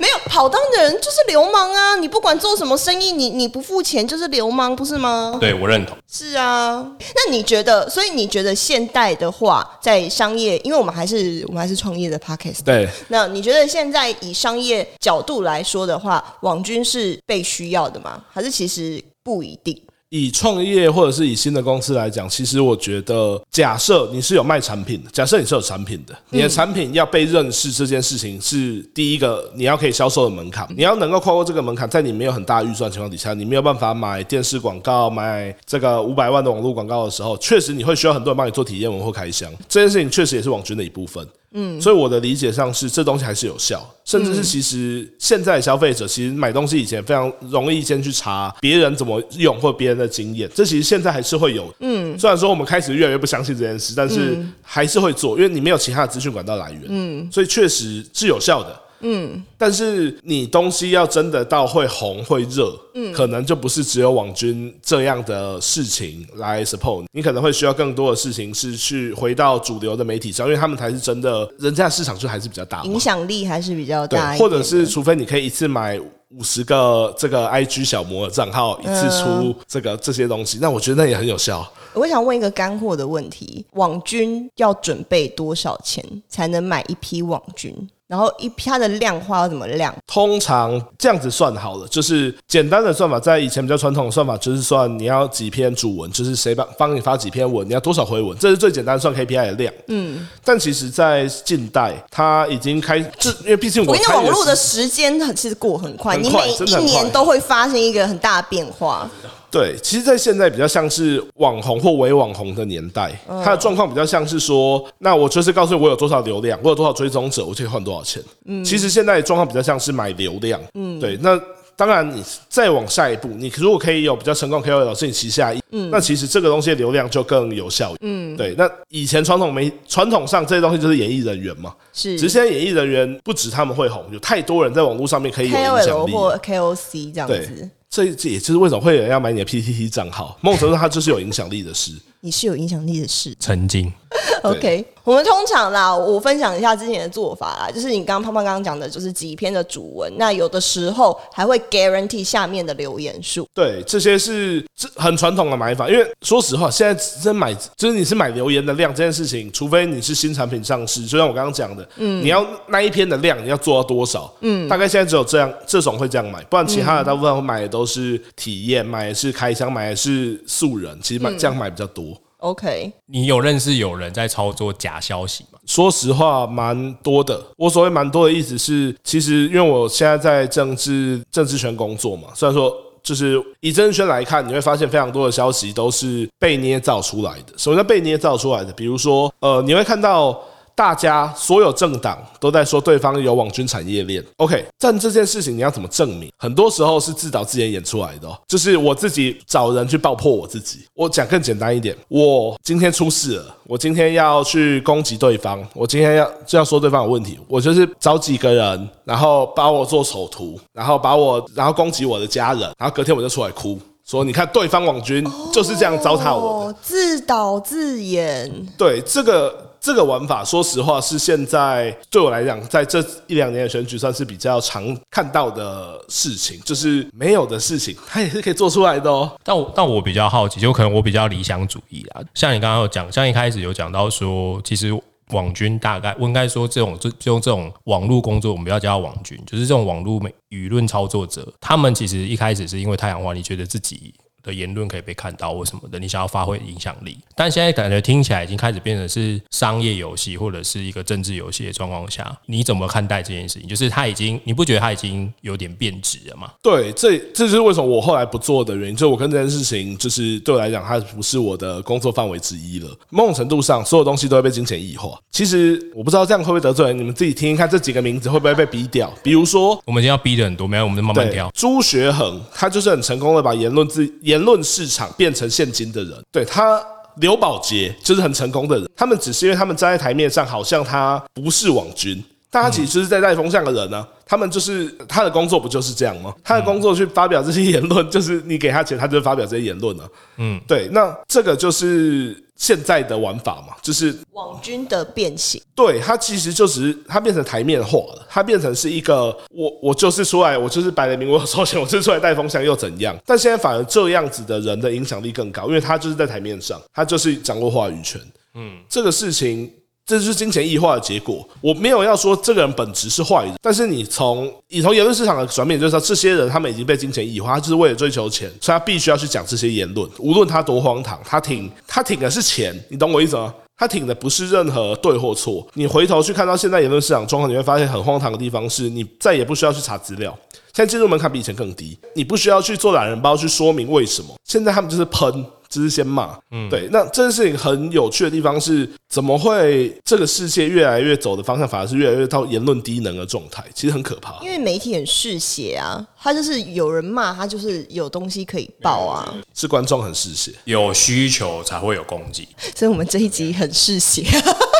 [0.00, 1.96] 没有跑单的人就是流氓啊！
[1.96, 5.36] 你不管做什么生意，你你不付钱就是流氓，不是吗？
[5.40, 5.96] 对我认同。
[6.10, 7.88] 是啊，那你觉得？
[7.88, 18.22] 所以你觉得现代的话，在商业，因为我们还是我们还是创业的 podcast，对，那你觉得现在以商业角度来说的话，网军是被需要的吗？
[18.30, 19.80] 还是其实不一定？
[20.12, 41.26] 以创业或者是以新的公司来讲，其实我觉得，假设你是有卖产品的，假设你是有产品的，你的产品要被认识这件事情是第一个你要可以销售的门槛，你要能够跨过这个门槛，在你没有很大预算情况底下，你没有办法买电视广告、买这个五百万的网络广告的时候，确实你会需要很多人帮你做体验文或开箱，这件事情确实也是网军的一部分。
[41.52, 51.72] 嗯，所以我的理解上是这东西还是有效，甚至是其实现在消费者其实买东西以前非常容易先去查别人怎么用或别人的经验，这其实现在还是会有。
[51.80, 56.82] 嗯，虽然说我们开始越来越不相信这件事，但是还是会做，因为你没有其他的资讯管道来源。
[56.88, 58.80] 嗯，所以确实是有效的。
[59.02, 67.22] 嗯，但是你东西要真的到会红会热，嗯，可能就不是只有网军这样的事情来 support，你。
[67.22, 81.64] 可能会需要更多的事情是去回到主流的媒体上，因为他们才是真的，人家市场就还是比较大，影响力还是比较大，或者是除非你可以一次买五十个这个 IG 小模的账号，一次出这个这些东西，那我觉得那也很有效。
[81.94, 87.72] 我想问一个干货的问题：网军要准备多少钱才能买一批网军？
[88.12, 89.90] 然后一它的量化要怎么量？
[90.06, 99.72] 通常这样子算好了，就是简单的算法，在以前比较传统的算法，就是算你要几篇主文，就是谁帮帮你发几篇文，你要多少回文，这是最简单算 KPI 的量。
[99.86, 109.10] 嗯，但其实，在近代，它已经开，就因为毕竟我网络的时间其实过很快，你每一年都会发生一个很大的变化。
[109.52, 113.12] 对，其实，在现在比较像是网红或伪网红的年代，
[113.44, 118.22] 它的状况比较像是说，那我就是告诉你我有多少流量，我有多少追踪者，我可以换多少钱。
[118.46, 120.58] 嗯，其实现在状况比较像是买流量。
[120.72, 121.18] 嗯，对。
[121.20, 121.38] 那
[121.76, 127.94] 当然，你再往下一步，你如果可以有比较成功 KOL 是你旗下，嗯，那其实这个东西的流量就更有效。
[128.00, 128.54] 嗯，对。
[128.56, 132.18] 那以前传统媒传统上这些东西就是演艺人员嘛，是。
[132.18, 137.68] 只是现在演艺人员不止他们会红，有太多人在网络上面可以有影响力或 KOC 这样子。
[137.92, 141.92] 这这也就是为什么会有人要买你的 PTT 账号，梦成它就是有影响力的事。
[142.24, 143.92] 你是有影响力的事，曾经。
[144.42, 153.46] OK，我们通常啦，我分享一下之前的做法啦，就是你刚刚胖胖刚刚讲的，就是几篇的主文，那有的时候还会 guarantee 下面的留言数。
[153.54, 164.32] 对，这些是这很传统的买法，因为说实话，现在真买就是你是买留言的量这件事情，除非你是新产品上市，就像我刚刚讲的，嗯，你要那一篇的量你要做到多少？
[164.40, 172.11] 嗯，大概现在只有这样这种会这样买，不然其他的大部分买的都是体验，买的是开箱，买的是素人，其实买这样买比较多。
[172.42, 175.60] OK，你有认识有人在操作假消息吗？
[175.64, 177.40] 说实话，蛮多的。
[177.56, 187.52] 我所谓蛮多的意思是，其实因为我现在在政治政治圈工作嘛，虽然说就是以政治圈来看，你会发现非常多的消息都是被捏造出来的。
[187.56, 188.72] 什么叫被捏造出来的？
[188.72, 190.38] 比如说，呃，你会看到。
[190.74, 194.64] 大家所有政党都在说对方有网军产业链，OK？
[194.78, 196.30] 但这件事情你要怎么证明？
[196.38, 200.80] 很多时候是自导自演演出来的，就是我自己找人去爆破我自己。
[200.94, 218.50] 我讲更简单一点，我今天出事了，我今天要去攻击对方，我今天要就要说对方有问题，我就是找几个人，然后把我做丑图，然后把我然后攻击我的家人，然后隔天我就出来哭，说你看对方网军就是这样糟蹋我，自导自演。
[218.78, 219.71] 对这个。
[219.82, 229.28] 这个玩法，说实话是现在对我来讲，在这一两年的选举算是比较常看到的事情，就是没有的事情，它也是可以做出来的哦。
[229.42, 232.22] 但我但我比较好奇，就可能我比较理想主义啊。
[232.32, 234.96] 像你刚刚有讲，像一开始有讲到说，其实
[235.30, 244.14] 网军大概我应该说这种就用这种网络工作，我们不要叫网军，就是这种网络舆舆论操作者，他们其实一开始是因为太阳花，你觉得自己。
[244.42, 253.68] 的言论可以被看到或什么的，你想要发挥影响力，但现在感觉听起来已经开始变成是商业游戏或者是一个政治游戏的状况下，你怎么看待这件事情？
[253.68, 256.50] 就是他已经，你不觉得他已经有点变质了吗？
[256.62, 258.96] 对，这这就是为什么我后来不做的原因。
[258.96, 262.88] 就我跟这件事情，就是对我来讲，它不是我的工作范围之一了。
[263.10, 265.18] 某种程度上，所有东西都会被金钱异化。
[265.30, 269.12] 其实我不知道这样会不会得罪人，你们自己听听看，这几个名字会不会被逼掉？
[269.22, 271.50] 比如说，我们今天要逼的很多，没有，我们慢慢挑。
[271.54, 275.10] 朱学恒，他就是很成功的把言论自言言论市场。
[275.22, 276.82] 变成现金的人，对他
[277.16, 278.90] 刘宝杰就是很成功的人。
[278.96, 284.06] 他们只是因为他们站在台面上，好像他不是网军，但他其实是在带风向的人呢。
[284.24, 286.32] 他们就是他的工作不就是这样吗？
[286.42, 290.08] 他的工作去发表这些言论，就是你给他钱，他就发表这些言论了。
[290.38, 295.60] 嗯，对，那这个就是现在的玩法嘛，就是网军的变形。
[295.74, 303.14] 对，它其实就只是它变成台面化了，它变成是一个我我就是出来，我就是摆了明我收钱，我就是出来带风向又怎样？
[303.26, 308.18] 但现在反而这样子的人的影响力更高，因为他就是在台面上，他就是掌握话语权。
[308.54, 309.70] 嗯，这个事情。
[310.04, 311.48] 这就是金钱异化的结果。
[311.60, 323.54] 我没有要说这个人本质是坏人，但是你从你从言论市场的转变，就是说这些人他们已经被金钱异化，他就是为了追求钱，所以他必须要去讲这些言论，无论他多荒唐，他挺他挺的是钱，你懂我意思吗？
[323.76, 325.66] 他挺的不是任何对或错。
[325.74, 330.36] 你回头去看到现在言论市场状况，你会发现很荒唐的地方是，你再也不需要去查资料，
[330.72, 334.34] 现在进入门槛比以前更低，你不需要去做懒人包去说明为什么。
[334.44, 335.44] 现在他们就是喷。
[335.72, 336.38] 这是先骂。
[336.50, 336.86] 嗯，对。
[336.92, 343.64] 那这件事情很有趣的地方是，怎么会这个世界越来越走的方向，反而是越来越到言论低能的状态？
[343.74, 344.38] 其实很可怕。
[344.42, 349.34] 因为媒体很嗜血啊，他就是有人骂他，就是有东西可以报啊。
[349.54, 354.22] 是观众很嗜血，有需求才会有攻击，所以我们这一集很嗜血。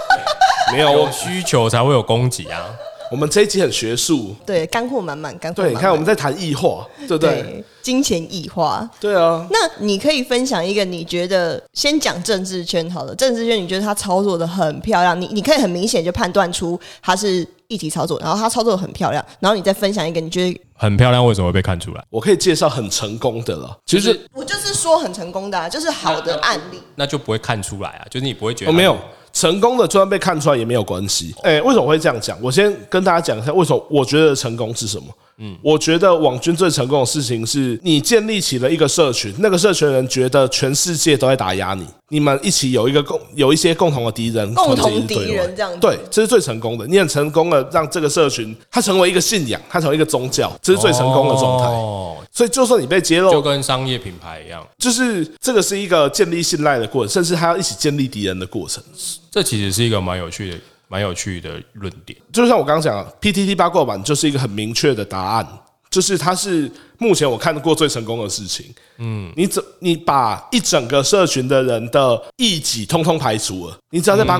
[0.72, 2.66] 没有有需求才会有攻击啊。
[3.12, 5.62] 我们这一集很学术，对，干货满满，干货。
[5.62, 7.62] 对，你看我们在谈异化，对不对？
[7.82, 9.46] 金钱异化，对啊。
[9.50, 13.14] 那你可以分享一个你觉得，先讲政治圈好了。
[13.14, 22.02] 政治圈你觉得他操作的很漂亮，你你可以很明显就判断出他是议题操作，然后他操作的很漂亮，然后你再分享一个你觉得很漂亮，为什么会被看出来？
[22.08, 28.96] 我可以介绍很成功的了，其实我就是说很成功的，啊，就是好的案例，那就不会看出来啊，就是你不会觉得没有。
[29.32, 31.34] 成功的就算被看出来也没有关系。
[31.42, 32.38] 哎，为什么会这样讲？
[32.42, 35.06] 我先跟大家讲一下，为什么我觉得成功是什么。
[35.38, 45.80] 嗯，我觉得网军最成功的事情是你建立起了一个社群，那个社群人觉得全世界都在打压你，你们一起有一个共有一些共同的敌人，共同敌人这样。
[45.80, 46.86] 对，这是最成功的。
[46.86, 51.66] 你很成功的让这个社群它成为一个信仰，它成为一个宗教，这是最成功的状态。
[51.66, 58.82] 哦，所以就算你被揭露，就跟商业品牌一样，就是这个是一个建立信赖的过程，甚至还要一起建立敌人的过程。
[59.30, 60.58] 这其实是一个蛮有趣的。
[60.92, 65.48] 蛮有趣的论点，就像我刚刚讲，PTT 八卦版就是一个很明确的答案，
[65.88, 68.66] 就是它是目前我看过最成功的事情。
[68.98, 74.38] 嗯，你怎你把一整个社群的人的异己通通排除了，你只要再把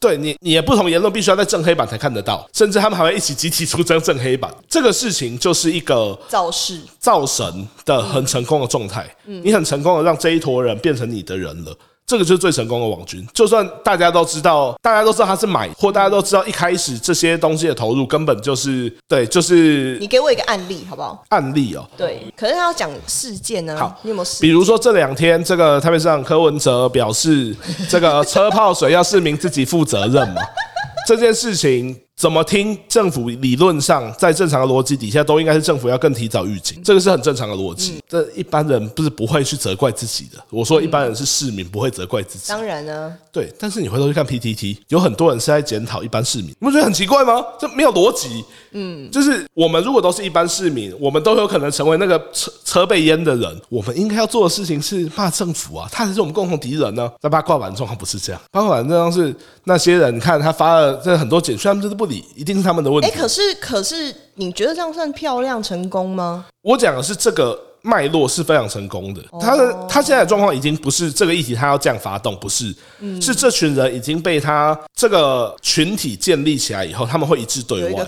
[0.00, 9.06] 对你你的不同言论必须要在正黑板才看得到，甚至他们还会一起集体出征正黑板，这个事情就是一个造势造神的很成功的状态。
[9.26, 11.76] 嗯，你很成功的让这一坨人变成你的人了。
[12.06, 21.24] 这个就是最成功的网军，就算大家都知道，大家都知道他是买，或大家都知道一开始这些东西的投入根本就是对，就是你给我一个案例好不好？
[21.30, 23.76] 案例哦，对，可是他要讲事件呢。
[23.78, 24.28] 好，你有没有？
[24.40, 27.56] 比如说这两天，这个台北市长柯文哲表示，
[27.88, 30.42] 这个车泡水要市民自己负责任嘛？
[31.08, 31.96] 这件事情。
[32.22, 32.78] 怎么听？
[32.88, 37.94] 政府理论上在正常的逻辑底下，都应该是政府要更提早预警，这个是很正常的逻辑。
[38.08, 40.38] 这一般人不是不会去责怪自己的。
[40.48, 42.44] 我说一般人是市民，不会责怪自己。
[42.46, 43.52] 当然呢，对。
[43.58, 47.44] 但是你回头去看 PTT，有很多人是在检讨一般市民，你不觉得很奇怪吗？
[47.58, 48.44] 这没有逻辑。
[48.70, 53.60] 嗯，就是我们如果都是一般市民，我们都有可能成为那个车车被淹的人。
[53.68, 57.10] 我们应该要做的事情是骂政府啊，他才是我们共同敌人呢。
[57.20, 62.11] 在八卦版状况不是这样，八卦版状况是那些人，你看他发了这很多简讯，他们就是不。
[62.34, 63.08] 一定是他们的问题。
[63.08, 66.46] 哎，可是可是，你觉得这样算漂亮成功吗？
[66.62, 67.71] 我讲的是这个。
[67.82, 72.74] 脉络是非常成功的，他的他现在的状况已经不是这个议题，他要这样发动，不是，
[73.20, 78.06] 是这群人已经被他这个群体建立起来以后，他们会一致对外。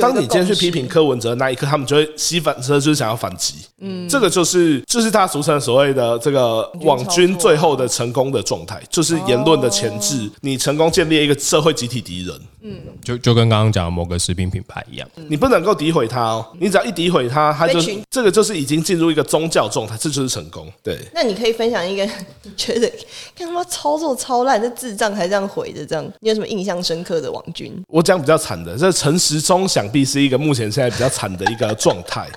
[0.00, 3.54] 当你今天去批评柯文哲那一刻，他们就会吸反车，就是想要反击。
[3.80, 12.40] 嗯，这个就是就是他俗称所谓的这个网军最后的成功的状态，就是言论的前置，你成功建立一个社会集体敌人。
[12.62, 20.66] 嗯，就就跟刚刚讲的某个食品品牌一样，你不能够诋毁他哦，你只要一诋毁他，他就这个就是已经进入一个宗教状态，这就是成功。
[20.82, 22.04] 对，那你可以分享一个
[22.42, 22.88] 你觉得
[23.34, 27.72] 看他妈操作超烂，这智障还这样回的，这样你有什么印象深刻的网军？
[27.88, 32.28] 我讲比较惨的，这陈时中想必是一个目前现在比较惨的一个状态，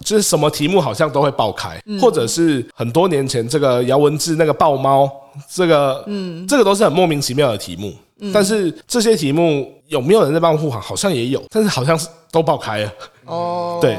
[0.00, 5.10] 就是什么题目好像都会爆开，或者是很多年前这个姚文智那个爆猫，
[5.52, 7.92] 这个嗯，这个都是很莫名其妙的题目。
[8.32, 10.80] 但是这些题目有没有人在帮护航？
[10.80, 12.92] 好像也有，但是好像是都爆开了。
[13.26, 13.98] 哦，对。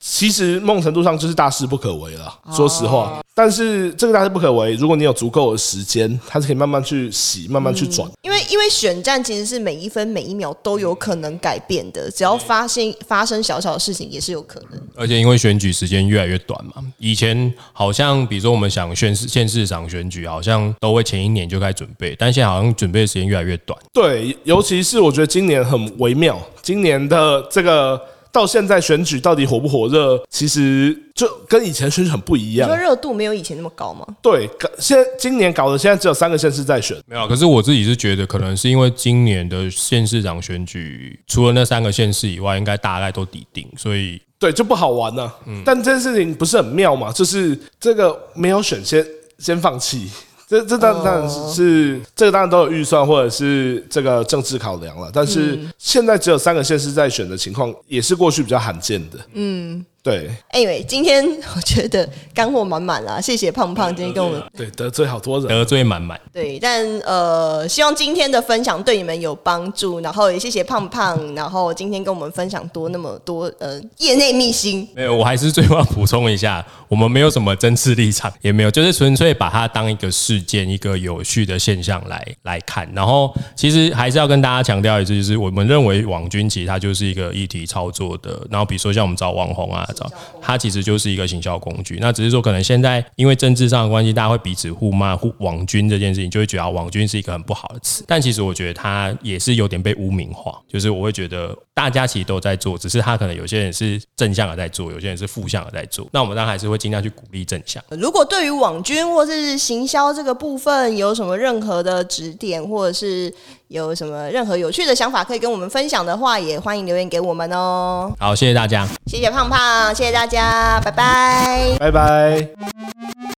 [0.00, 3.22] 其实某种程度上就是大事不可为了，说实话。
[3.34, 8.10] 但是这个大事不可为，如果你有足够的时间，它是可以慢慢去洗，慢慢去转。
[8.22, 14.80] 因为因为选战其实是每一分每一秒都有可能改变的，只要发现发生小小的事情也是有可能。
[14.94, 23.78] 而且因为选举时间越来越短嘛，以前好像比如说我们想选市县市长选举，好像都会前一年就开始准备，但现在好像准备的时间越来越短。
[23.92, 28.00] 对，尤其是我觉得今年很微妙，今年的这个。
[28.32, 30.22] 到现在选举到底火不火热？
[30.28, 32.68] 其实就跟以前选举很不一样。
[32.68, 34.06] 说热度没有以前那么高吗？
[34.22, 37.26] 对，现今年搞的现在只有三个县市在选，没有。
[37.26, 45.34] 可是我自己是觉得，可能是因为今年的县市长选举，除了那三个县市以外，应该大概都抵定，所以对就不好玩了。
[45.46, 47.12] 嗯，但这件事情不是很妙嘛？
[47.12, 49.04] 就是这个没有选先
[49.38, 50.08] 先放弃。
[50.50, 59.18] 这这当当然是这个当然都有预算或者是这个政治考量了，但是现在只有三个县市在选的情况，也是过去比较罕见的。
[59.34, 61.24] 嗯，对 Anyway，今天
[61.54, 65.48] 我觉得干货满满啦，谢谢胖胖今天跟我们对，得罪好多人。
[65.48, 66.18] 得罪满满。
[66.32, 74.88] 对，但呃，希望今天的分享对你们有帮助，然后也谢谢胖胖，然后今天跟我们分享多那么多呃业内秘辛。
[74.94, 82.90] 没有，我还是最后要补充一下，我们没有什么政治立场，也没有，就是纯粹把它当一个事件、一个有趣的现象来来看。
[82.94, 88.46] 然后，其实还是要跟大家强调一次，就是我们认为网军其实它就是一个议题操作的。
[88.50, 90.10] 然后，比如说像我们找网红啊，找
[90.40, 91.98] 它其实就是一个行销工具。
[92.00, 98.04] 那只是说，可能现在因为政治上的关系，大家会彼此互骂、互网军这件事情，就会觉得网军是一个很不好的词。
[98.06, 106.08] 但其实我觉得它也是有点被污名化，就是我会觉得大家其实都在做，只是他可能有些人是正向的在做，有些人是负向的在做。
[106.12, 107.82] 那我们当然还是会尽量去鼓励正向。
[107.90, 113.32] 如果对于网军或是行销这个部分有什么任何的指点，或者是
[113.70, 118.10] 有什么任何有趣的想法可以跟我们分享的话，也欢迎留言给我们哦。
[118.18, 118.84] 好，谢谢大家。
[119.06, 121.76] 谢谢胖胖，谢谢大家，拜拜。
[121.78, 123.39] 拜拜。